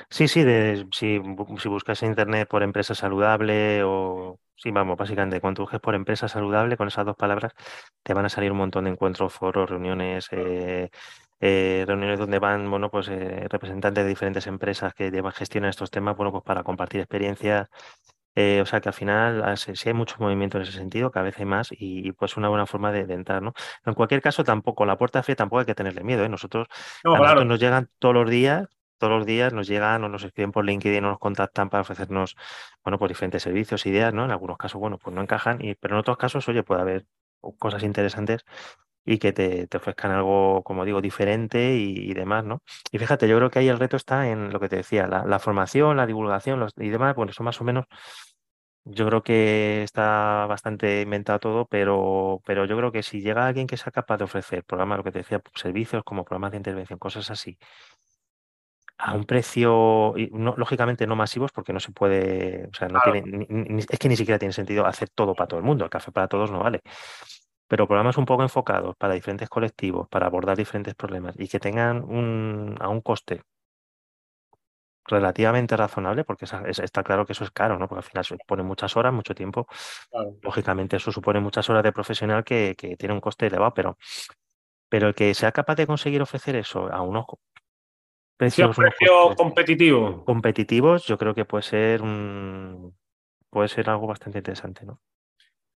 [0.10, 0.44] Sí, sí,
[0.92, 1.22] si,
[1.60, 6.28] si, buscas en internet por empresa saludable o, sí, vamos, básicamente, cuando busques por empresa
[6.28, 7.54] saludable, con esas dos palabras,
[8.04, 10.90] te van a salir un montón de encuentros, foros, reuniones, eh,
[11.40, 15.70] eh, reuniones donde van, bueno, pues eh, representantes de diferentes empresas que llevan gestión en
[15.72, 17.68] estos temas, bueno, pues para compartir experiencias.
[18.62, 21.38] o sea que al final ah, sí, hay mucho movimiento en ese sentido, cada vez
[21.40, 23.54] hay más y, pues una buena forma de, entrar, ¿no?
[23.86, 26.30] En cualquier caso, tampoco, la puerta fría tampoco hay que tenerle miedo, ¿eh?
[26.30, 26.68] Nosotros,
[27.04, 28.68] nosotros nos llegan todos los días
[29.06, 32.36] todos los días nos llegan o nos escriben por LinkedIn o nos contactan para ofrecernos,
[32.84, 34.26] bueno, pues diferentes servicios, ideas, ¿no?
[34.26, 37.06] En algunos casos, bueno, pues no encajan, y, pero en otros casos, oye, puede haber
[37.60, 38.46] cosas interesantes
[39.06, 42.64] y que te, ofrezcan algo, como digo, diferente y, demás, ¿no?
[42.92, 45.40] Y fíjate, yo creo que ahí el reto está en lo que te decía, la,
[45.40, 47.86] formación, la divulgación los, y demás, bueno, eso más o menos,
[48.86, 53.68] yo creo que está bastante inventado todo, pero, pero yo creo que si llega alguien
[53.68, 57.00] que sea capaz de ofrecer programas, lo que te decía, servicios como programas de intervención,
[57.00, 57.58] cosas así,
[58.98, 63.46] a un precio, no, lógicamente no masivos, porque no se puede, o sea, no tiene,
[63.90, 66.28] es que ni siquiera tiene sentido hacer todo para todo el mundo, el café para
[66.28, 66.82] todos no vale.
[67.68, 72.04] Pero programas un poco enfocados para diferentes colectivos, para abordar diferentes problemas y que tengan
[72.04, 73.42] un, a un coste
[75.08, 77.88] relativamente razonable, porque está claro que eso es caro, ¿no?
[77.88, 79.68] Porque al final supone muchas horas, mucho tiempo.
[80.42, 83.98] Lógicamente, eso supone muchas horas de profesional que, que, tiene un coste elevado, pero,
[84.90, 87.26] pero el que sea capaz de conseguir ofrecer eso a unos
[88.38, 88.76] precios,
[89.36, 90.24] competitivos.
[90.24, 92.02] Competitivos, yo creo que puede ser
[93.50, 95.00] puede ser algo bastante interesante, ¿no?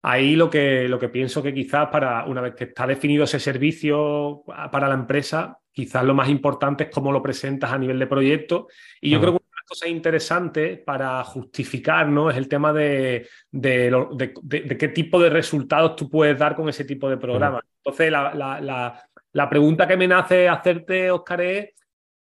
[0.03, 3.41] Ahí lo que, lo que pienso que quizás para una vez que está definido ese
[3.41, 8.07] servicio para la empresa, quizás lo más importante es cómo lo presentas a nivel de
[8.07, 8.69] proyecto.
[9.01, 12.31] Y yo creo que una de las cosas interesantes para justificar ¿no?
[12.31, 17.11] es el tema de, de, qué tipo de resultados tú puedes dar con ese tipo
[17.11, 17.63] de programas.
[17.79, 21.75] Entonces, la, la, la, pregunta que me nace hacerte, Oscar, es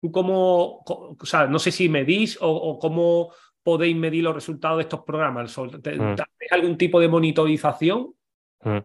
[0.02, 3.32] ¿Tú cómo, o sea, no sé si medís o, cómo
[3.64, 5.58] podéis medir los resultados de estos programas?
[5.58, 5.82] Mm.
[5.82, 8.14] ¿Tenéis algún tipo de monitorización?
[8.64, 8.80] Mm.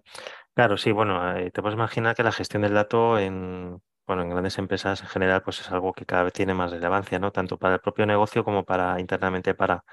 [0.54, 4.30] Claro, sí, bueno, eh, te puedes imaginar que la gestión del dato en, bueno, en
[4.30, 7.32] grandes empresas en general, pues es algo que cada vez tiene más relevancia, ¿no?
[7.32, 9.84] Tanto para el propio negocio como para internamente para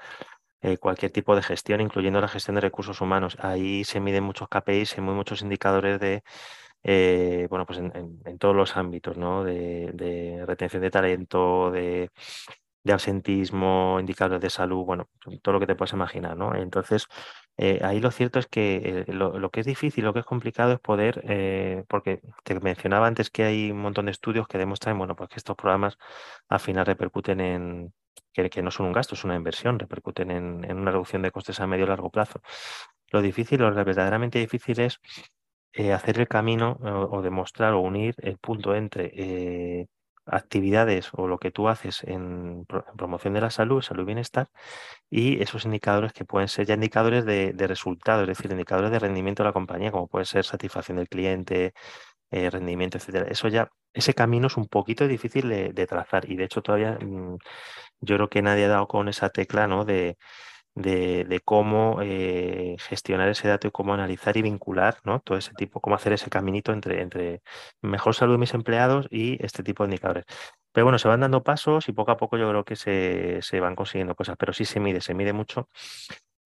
[0.60, 3.36] eh, cualquier tipo de gestión, incluyendo la gestión de recursos humanos.
[3.40, 6.22] Ahí se miden muchos KPIs y muy muchos indicadores de
[6.84, 9.44] eh, bueno, pues en, todos los ámbitos, ¿no?
[9.44, 12.10] De, retención de talento, de,
[12.90, 15.08] absentismo, indicadores de salud, bueno,
[15.42, 16.54] todo lo que te puedas imaginar, ¿no?
[16.54, 17.06] Entonces,
[17.56, 20.72] eh, ahí lo cierto es que eh, lo, que es difícil, lo que es complicado
[20.72, 25.14] es poder, porque te mencionaba antes que hay un montón de estudios que demuestran, bueno,
[25.16, 25.96] pues que estos programas
[26.48, 27.94] al final repercuten en,
[28.32, 31.30] que, que no son un gasto, es una inversión, repercuten en, en una reducción de
[31.30, 32.40] costes a medio y largo plazo.
[33.12, 35.00] Lo difícil, lo verdaderamente difícil es
[35.94, 39.88] hacer el camino o, demostrar o unir el punto entre
[40.26, 42.64] actividades o lo que tú haces en,
[42.96, 44.48] promoción de la salud, salud y bienestar,
[45.10, 48.98] y esos indicadores que pueden ser ya indicadores de, de resultados, es decir, indicadores de
[48.98, 51.74] rendimiento de la compañía, como puede ser satisfacción del cliente,
[52.32, 53.26] eh, rendimiento, etcétera.
[53.30, 57.36] Eso ya, ese camino es un poquito difícil de, trazar y de hecho todavía mm,
[58.00, 59.84] yo creo que nadie ha dado con esa tecla, ¿no?
[59.84, 60.16] De,
[60.74, 65.20] de, cómo eh, gestionar ese dato y cómo analizar y vincular ¿no?
[65.20, 67.42] todo ese tipo, cómo hacer ese caminito entre, entre
[67.82, 70.24] mejor salud de mis empleados y este tipo de indicadores.
[70.72, 73.60] Pero bueno, se van dando pasos y poco a poco yo creo que se, se
[73.60, 75.68] van consiguiendo cosas, pero sí se mide, se mide mucho.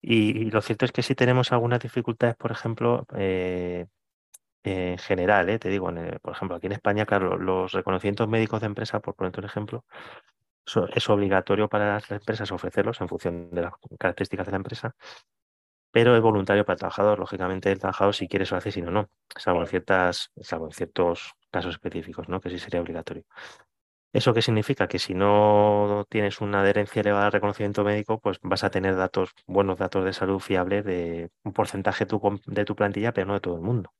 [0.01, 3.87] Y, lo cierto es que sí tenemos algunas dificultades, por ejemplo, eh,
[4.63, 5.89] en general, eh, te digo,
[6.21, 9.85] por ejemplo, aquí en España, claro, los reconocimientos médicos de empresa, por ponerte un ejemplo,
[10.93, 14.95] es obligatorio para las empresas ofrecerlos en función de las características de la empresa,
[15.91, 17.19] pero es voluntario para el trabajador.
[17.19, 20.71] Lógicamente, el trabajador si quiere eso hace, si no, no, salvo en, ciertas, salvo en
[20.71, 22.39] ciertos casos específicos, ¿no?
[22.41, 23.23] que sí sería obligatorio.
[24.13, 24.87] ¿Eso qué significa?
[24.87, 29.31] Que si no tienes una adherencia elevada al reconocimiento médico, pues vas a tener datos,
[29.45, 33.55] buenos datos de salud fiables de un porcentaje de tu plantilla, pero no de todo
[33.55, 33.93] el mundo.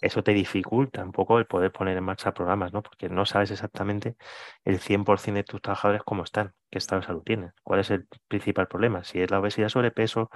[0.00, 2.82] Eso te dificulta un poco el poder poner en marcha programas, ¿no?
[2.82, 4.16] Porque no sabes exactamente
[4.64, 8.08] el 100% de tus trabajadores cómo están, qué estado de salud tienen, cuál es el
[8.28, 10.30] principal problema, si es la obesidad, sobrepeso,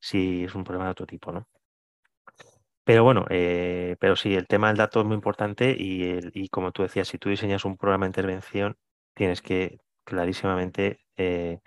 [0.00, 1.46] si es un problema de otro tipo, ¿no?
[2.90, 6.82] Pero bueno, eh, pero sí, el tema del dato es muy importante y, como tú
[6.82, 8.76] decías, si tú diseñas un programa de intervención,
[9.14, 11.60] tienes que clarísimamente eh,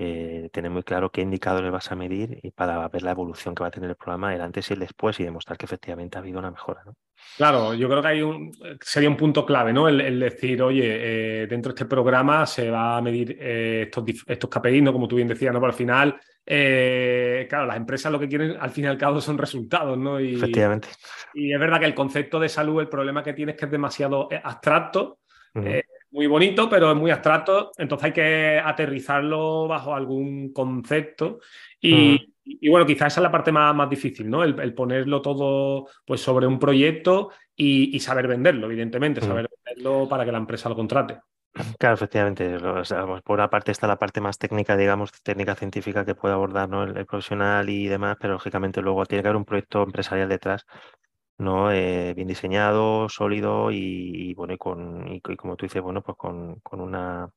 [0.00, 3.62] eh, tener muy claro qué indicadores vas a medir y para ver la evolución que
[3.62, 6.20] va a tener el programa el antes y el después y demostrar que efectivamente ha
[6.20, 6.82] habido una mejora.
[6.84, 6.94] ¿no?
[7.36, 9.88] Claro, yo creo que hay un, sería un punto clave, ¿no?
[9.88, 14.92] El, decir, oye, dentro de este programa se va a medir estos, estos KPIs, ¿no?
[14.92, 15.60] Como tú bien decías, ¿no?
[15.60, 19.20] Pero al final eh, claro, las empresas lo que quieren al fin y al cabo
[19.20, 20.18] son resultados, ¿no?
[20.18, 20.88] Y, Efectivamente.
[21.34, 23.70] Y es verdad que el concepto de salud, el problema que tiene es que es
[23.70, 25.18] demasiado eh, abstracto,
[25.56, 31.40] eh, muy bonito, pero es muy abstracto, entonces hay que aterrizarlo bajo algún concepto
[31.80, 32.34] y,
[32.68, 34.42] bueno, quizás esa es la parte más, más difícil, ¿no?
[34.42, 40.32] El, ponerlo todo pues, sobre un proyecto y, saber venderlo, evidentemente, saber venderlo para que
[40.32, 41.18] la empresa lo contrate.
[41.78, 42.58] Claro, efectivamente.
[43.24, 46.84] por una parte está la parte más técnica, digamos, técnica científica que puede abordar ¿no?
[46.84, 50.64] el, profesional y demás, pero lógicamente luego tiene que haber un proyecto empresarial detrás,
[51.38, 51.72] ¿no?
[51.72, 56.60] Eh, bien diseñado, sólido y, bueno, y con, y, como tú dices, bueno, pues con,
[56.60, 57.30] con una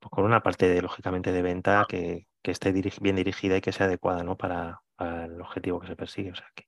[0.00, 3.72] pues con una parte de, lógicamente, de venta que, que esté bien dirigida y que
[3.72, 4.36] sea adecuada, ¿no?
[4.36, 6.32] Para, para el objetivo que se persigue.
[6.32, 6.66] O sea que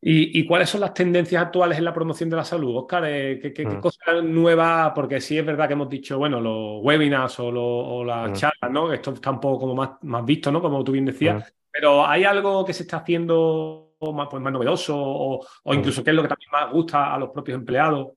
[0.00, 3.02] ¿Y, cuáles son las tendencias actuales en la promoción de la salud, Oscar?
[3.06, 3.80] Eh, ¿Qué, mm.
[3.80, 4.92] cosas nuevas?
[4.94, 8.34] Porque sí es verdad que hemos dicho, bueno, los webinars o, las mm.
[8.34, 8.92] charlas, ¿no?
[8.92, 10.60] Esto está un poco como más, más visto, ¿no?
[10.60, 11.42] Como tú bien decías.
[11.42, 11.52] Mm.
[11.72, 16.16] Pero ¿hay algo que se está haciendo más, pues, más novedoso o, incluso qué es
[16.16, 18.08] lo que también más gusta a los propios empleados?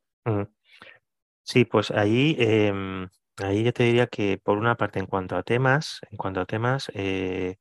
[1.43, 5.43] Sí, pues ahí, em, ahí yo te diría que por una parte en cuanto a
[5.43, 7.57] temas, en cuanto a temas, eh,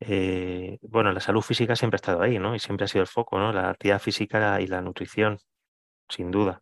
[0.00, 2.54] eh, bueno, la salud física siempre ha estado ahí, ¿no?
[2.54, 3.52] Y siempre ha sido el foco, ¿no?
[3.52, 5.38] La actividad física y la nutrición,
[6.08, 6.60] sin duda.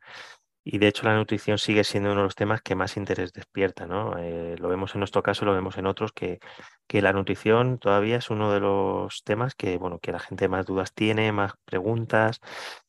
[0.68, 3.86] Y de hecho la nutrición sigue siendo uno de los temas que más interés despierta,
[3.86, 4.18] ¿no?
[4.18, 6.40] Eh, lo vemos en nuestro caso, lo vemos en otros, que,
[6.88, 10.66] que la nutrición todavía es uno de los temas que, bueno, que la gente más
[10.66, 12.40] dudas tiene, más preguntas,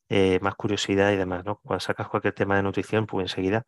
[0.09, 1.59] eh, más curiosidad y demás, ¿no?
[1.59, 3.63] Cuando sacas cualquier tema de nutrición, pues enseguida,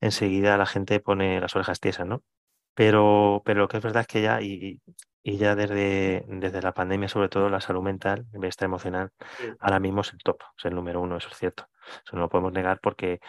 [0.00, 2.22] enseguida la gente pone las orejas tiesas, ¿no?
[2.74, 4.80] Pero, pero lo que es verdad es que ya, y,
[5.22, 9.10] y ya desde, desde la pandemia, sobre todo, la salud mental, bienestar emocional,
[9.60, 11.68] ahora mismo es el top, es el número uno, eso es cierto.
[12.04, 13.20] Eso no lo podemos negar porque,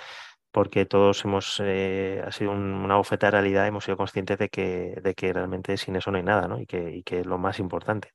[0.52, 5.00] porque todos hemos, eh, ha sido una bofeta de realidad, hemos sido conscientes de que,
[5.02, 6.60] de que realmente sin eso no hay nada, ¿no?
[6.60, 8.12] Y que, y que es lo más importante.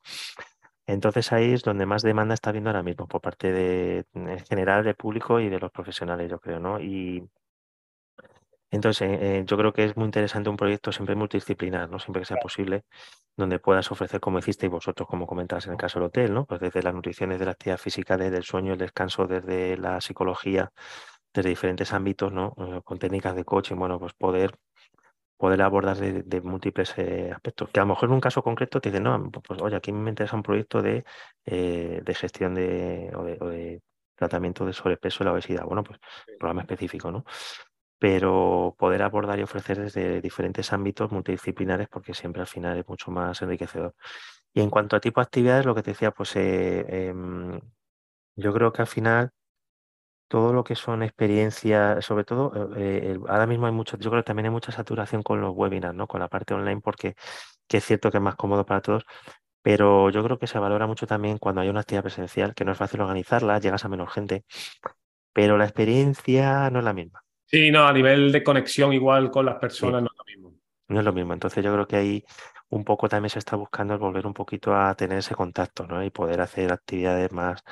[0.87, 4.85] Entonces ahí es donde más demanda está habiendo ahora mismo por parte de, en general
[4.85, 6.81] del público y de los profesionales, yo creo, ¿no?
[6.81, 7.29] Y,
[8.75, 11.99] entonces, eh, eh, yo creo que es muy interesante un proyecto siempre multidisciplinar, ¿no?
[11.99, 12.85] Siempre que sea posible,
[13.37, 16.47] donde puedas ofrecer, como hicisteis vosotros, como comentabas en el caso del hotel, ¿no?
[16.47, 20.01] Pues desde la nutrición, desde la actividad física, desde el sueño, el descanso, desde la
[20.01, 20.73] psicología,
[21.35, 22.55] desde diferentes ámbitos, ¿no?
[22.59, 24.57] Eh, con técnicas de coaching, bueno, pues poder
[25.37, 26.95] poder abordar de, múltiples
[27.33, 27.69] aspectos.
[27.71, 30.11] Que a lo mejor en un caso concreto te dicen, no, pues oye, aquí me
[30.11, 31.05] interesa un proyecto de,
[31.45, 33.83] de gestión de o, de,
[34.15, 35.65] tratamiento de sobrepeso y la obesidad.
[35.65, 35.99] Bueno, pues
[36.39, 37.25] programa específico, ¿no?
[38.05, 43.11] Pero poder abordar y ofrecer desde diferentes ámbitos multidisciplinares porque siempre al final es mucho
[43.11, 43.95] más enriquecedor.
[44.53, 47.59] Y en cuanto a tipo de actividades, lo que te decía, pues eh, em,
[48.37, 49.33] yo creo que al final
[50.29, 54.27] todo lo que son experiencias, sobre todo, eh, ahora mismo hay mucho, yo creo que
[54.27, 56.07] también hay mucha saturación con los webinars, ¿no?
[56.09, 57.15] Con la parte online, porque
[57.69, 59.05] que es cierto que es más cómodo para todos,
[59.63, 62.73] pero yo creo que se valora mucho también cuando hay una actividad presencial, que no
[62.73, 64.45] es fácil organizarla, llegas a menos gente,
[65.35, 67.24] pero la experiencia no es la misma.
[67.55, 70.61] Sí, no, a nivel de conexión igual con las personas no es lo mismo.
[70.89, 72.25] No es lo mismo, entonces yo creo que ahí
[72.69, 76.03] un poco también se está buscando volver un poquito a tener ese contacto, ¿no?
[76.05, 77.63] Y poder hacer actividades más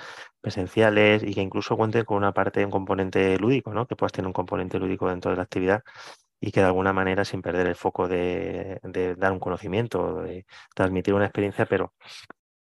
[0.41, 3.89] presenciales y que incluso cuenten con una parte, un componente lúdico, ¿no?
[3.89, 5.83] Que puedas tener un componente lúdico dentro de la actividad
[6.41, 8.81] y que de alguna manera, sin perder el foco de,
[9.19, 11.95] dar un conocimiento, de transmitir una experiencia, pero,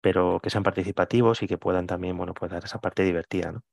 [0.01, 3.63] pero que sean participativos y que puedan también, bueno, pues dar esa parte divertida, ¿no?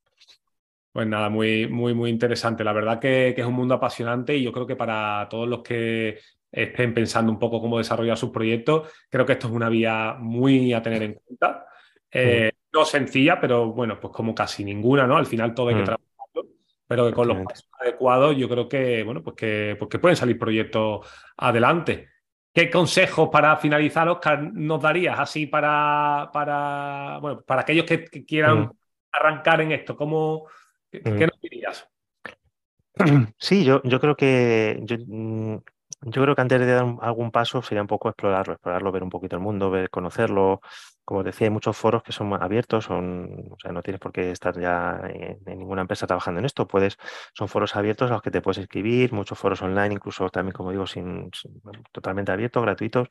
[0.93, 2.63] Pues nada, muy, muy, muy interesante.
[2.63, 5.63] La verdad que, que, es un mundo apasionante y yo creo que para todos los
[5.63, 6.19] que
[6.53, 8.93] estén pensando un poco cómo desarrollar sus proyectos.
[9.09, 11.67] Creo que esto es una vía muy a tener en cuenta.
[12.11, 15.17] Eh, no sencilla, pero bueno, pues como casi ninguna, ¿no?
[15.17, 16.47] Al final todo hay que trabajarlo,
[16.87, 20.17] pero que con los pasos adecuados yo creo que, bueno, pues que, pues que pueden
[20.17, 21.07] salir proyectos
[21.39, 22.09] adelante.
[22.53, 28.71] ¿Qué consejos para finalizar, Oscar, nos darías así para, para, bueno, para aquellos que, quieran
[29.11, 29.97] arrancar en esto?
[29.97, 30.47] ¿Cómo,
[31.01, 31.89] qué, nos dirías?
[33.39, 35.57] Sí, yo, yo creo que yo, mm,
[36.05, 39.11] yo creo que antes de dar algún paso sería un poco explorarlo, explorarlo, ver un
[39.11, 40.61] poquito el mundo, ver, conocerlo.
[41.05, 44.31] Como decía, hay muchos foros que son abiertos, son, o sea, no tienes por qué
[44.31, 46.67] estar ya en, ninguna empresa trabajando en esto.
[46.67, 46.97] Puedes,
[47.35, 50.73] son foros abiertos a los que te puedes escribir, muchos foros online, incluso también, como
[50.73, 51.31] digo, sin,
[51.93, 53.09] totalmente abiertos, gratuitos.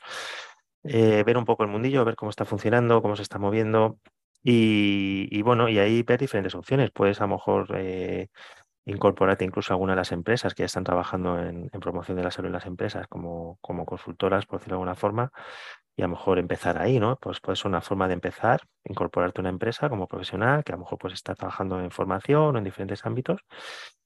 [0.84, 4.00] Eh, ver un poco el mundillo, ver cómo está funcionando, cómo se está moviendo.
[4.43, 6.91] Y, bueno, y ahí ver diferentes opciones.
[6.91, 8.30] Puedes a lo mejor eh,
[8.86, 12.32] incorporarte incluso a alguna de las empresas que ya están trabajando en, promoción de la
[12.32, 15.32] salud en las empresas como, como consultoras, por decirlo de alguna forma,
[15.95, 17.17] y a lo mejor empezar ahí, ¿no?
[17.17, 20.75] Pues puede ser una forma de empezar, incorporarte a una empresa como profesional que a
[20.75, 23.41] lo mejor pues está trabajando en formación o en diferentes ámbitos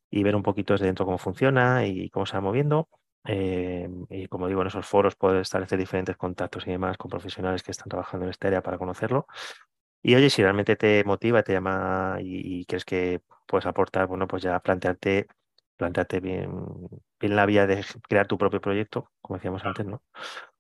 [0.10, 2.90] y ver un poquito desde dentro cómo funciona y cómo se va moviendo.
[3.28, 7.64] Eh, y como digo, en esos foros poder establecer diferentes contactos y demás con profesionales
[7.64, 9.28] que están trabajando en esta área para conocerlo.
[10.08, 14.28] Y oye, si realmente te motiva, te llama y, y crees que puedes aportar, bueno,
[14.28, 15.28] pues ya plantearte,
[15.78, 16.52] plantearte bien,
[17.20, 20.04] bien la vía de crear tu propio proyecto, como decíamos antes, ¿no?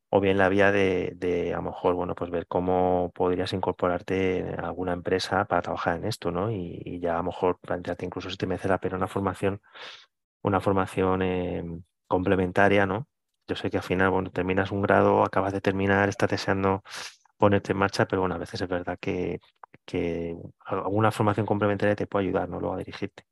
[0.09, 4.39] O bien la vía de, de, a lo mejor, bueno, pues ver cómo podrías incorporarte
[4.39, 6.51] en alguna empresa para trabajar en esto, ¿no?
[6.51, 9.61] Y, ya a lo mejor plantearte incluso si te merece la pena una formación,
[10.43, 13.07] una formación em, complementaria, ¿no?
[13.47, 16.83] Yo sé que al final, bueno, terminas un grado, acabas de terminar, estás deseando
[17.45, 19.39] ponerte en marcha, pero bueno, a veces es verdad que,
[19.85, 22.59] que alguna formación complementaria te puede ayudar, ¿no?
[22.59, 23.23] Luego a dirigirte.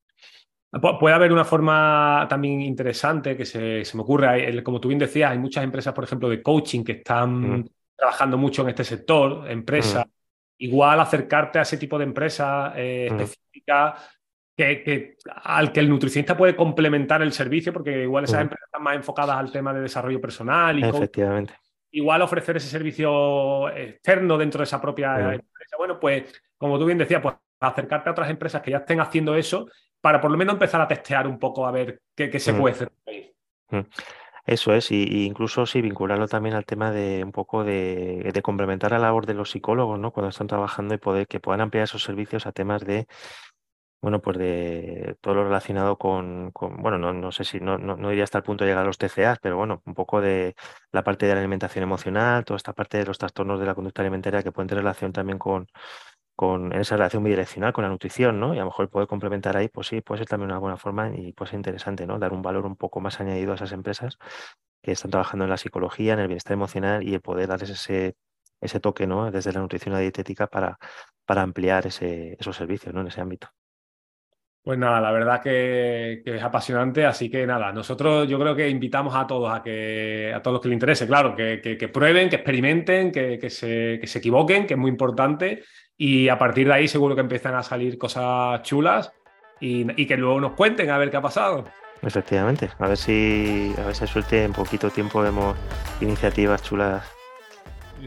[0.99, 5.39] Puede haber una forma también interesante que se, me ocurre, como tú bien decías, hay
[5.39, 7.69] muchas empresas, por ejemplo, de coaching que están mm.
[7.95, 10.05] trabajando mucho en este sector, empresas.
[10.05, 10.09] Mm.
[10.59, 13.19] Igual acercarte a ese tipo de empresas eh, mm.
[13.19, 13.93] específicas
[14.55, 18.95] que, al que el nutricionista puede complementar el servicio, porque igual esas empresas están más
[18.95, 21.55] enfocadas al tema de desarrollo personal y Efectivamente
[21.93, 25.77] igual ofrecer ese servicio externo dentro de esa propia empresa.
[25.77, 29.35] Bueno, pues como tú bien decías, pues acercarte a otras empresas que ya estén haciendo
[29.35, 29.67] eso
[30.01, 32.91] para por lo menos empezar a testear un poco a ver qué, se puede hacer.
[34.45, 38.91] Eso es, y, incluso sí vincularlo también al tema de un poco de, de, complementar
[38.91, 40.11] la labor de los psicólogos, ¿no?
[40.11, 43.07] Cuando están trabajando y poder que puedan ampliar esos servicios a temas de
[44.03, 48.11] bueno, pues de todo lo relacionado con, bueno, no, no, sé si no, no, no,
[48.11, 50.55] iría hasta el punto de llegar a los TCA, pero bueno, un poco de
[50.91, 54.01] la parte de la alimentación emocional, toda esta parte de los trastornos de la conducta
[54.01, 55.67] alimentaria que pueden tener relación también con,
[56.35, 58.53] con esa relación bidireccional con la nutrición, ¿no?
[58.53, 61.09] Y a lo mejor puede complementar ahí, pues sí, puede ser también una buena forma
[61.15, 62.19] y puede ser interesante, ¿no?
[62.19, 64.17] Dar un valor un poco más añadido a esas empresas
[64.81, 68.17] que están trabajando en la psicología, en el bienestar emocional y poder darles ese,
[68.61, 69.31] ese toque, ¿no?
[69.31, 70.77] Desde la nutrición a la dietética para,
[71.25, 73.01] para ampliar ese, esos servicios, ¿no?
[73.01, 73.49] En ese ámbito.
[74.63, 79.13] Pues nada, la verdad que, es apasionante, así que nada, nosotros yo creo que invitamos
[79.13, 83.11] a todos a que a todos los que les interese, claro, que, prueben, que experimenten,
[83.11, 85.63] que, se, se equivoquen, que es muy importante,
[85.97, 89.11] y a partir de ahí seguro que empiezan a salir cosas chulas
[89.59, 91.65] y, que luego nos cuenten a ver qué ha pasado.
[92.01, 95.57] Efectivamente, a ver si a ver si suerte en poquito tiempo vemos
[95.99, 97.05] iniciativas chulas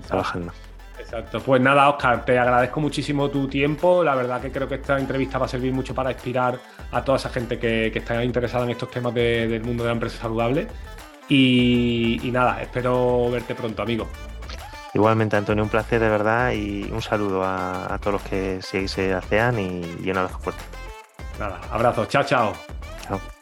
[0.07, 0.53] trabajando.
[1.07, 1.41] Exacto.
[1.41, 4.03] Pues nada, Oscar, te agradezco muchísimo tu tiempo.
[4.03, 6.59] La verdad que creo que esta entrevista va a servir mucho para inspirar
[6.91, 10.19] a toda esa gente que, está interesada en estos temas del mundo de la empresa
[10.19, 10.67] saludable.
[11.29, 14.09] Y, nada, espero verte pronto, amigo.
[14.95, 19.59] Igualmente, Antonio, un placer de verdad y un saludo a, todos los que seguís ASEAN
[19.61, 20.63] y, y un abrazo fuerte.
[21.39, 22.09] Nada, abrazos.
[22.09, 22.53] Chao, chao.
[23.07, 23.36] Chao.